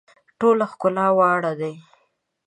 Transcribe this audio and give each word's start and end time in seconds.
ټوله 0.39 0.65
ښکلا 0.71 1.07
واړه 1.17 1.53
دي. 1.59 1.73